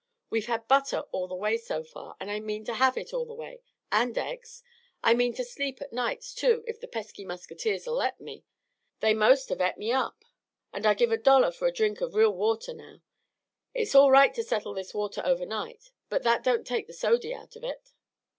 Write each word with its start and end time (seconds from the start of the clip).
We've 0.31 0.47
had 0.47 0.67
butter 0.67 1.01
all 1.11 1.27
the 1.27 1.35
way 1.35 1.57
so 1.59 1.83
far, 1.83 2.15
and 2.19 2.31
I 2.31 2.39
mean 2.39 2.65
to 2.65 2.73
have 2.73 2.97
it 2.97 3.13
all 3.13 3.27
the 3.27 3.35
way 3.35 3.61
and 3.91 4.17
eggs. 4.17 4.63
I 5.03 5.13
mean 5.13 5.31
to 5.35 5.43
sleep 5.43 5.79
at 5.79 5.93
nights, 5.93 6.33
too, 6.33 6.63
if 6.65 6.79
the 6.79 6.87
pesky 6.87 7.23
muskeeters'll 7.23 7.93
let 7.93 8.19
me. 8.19 8.43
They 9.01 9.13
most 9.13 9.49
have 9.49 9.61
et 9.61 9.77
me 9.77 9.91
up. 9.93 10.25
And 10.73 10.87
I'd 10.87 10.97
give 10.97 11.11
a 11.11 11.17
dollar 11.17 11.51
for 11.51 11.67
a 11.67 11.71
drink 11.71 12.01
of 12.01 12.15
real 12.15 12.31
water 12.33 12.73
now. 12.73 13.03
It's 13.75 13.93
all 13.93 14.09
right 14.09 14.33
to 14.33 14.43
settle 14.43 14.73
this 14.73 14.95
water 14.95 15.21
overnight, 15.23 15.91
but 16.09 16.23
that 16.23 16.43
don't 16.43 16.65
take 16.65 16.87
the 16.87 16.93
sody 16.93 17.31
out 17.31 17.55
of 17.55 17.63
it. 17.63 17.93